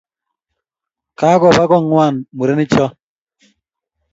[1.19, 2.85] Kakopa kong'wan murenek cho